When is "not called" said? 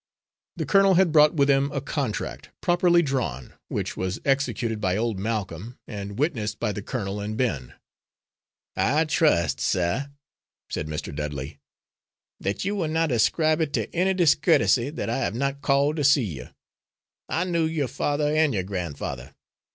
15.35-15.97